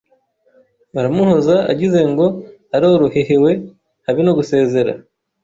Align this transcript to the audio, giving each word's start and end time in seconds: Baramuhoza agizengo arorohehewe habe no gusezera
Baramuhoza 0.93 1.55
agizengo 1.71 2.25
arorohehewe 2.75 3.51
habe 4.05 4.21
no 4.23 4.33
gusezera 4.37 4.91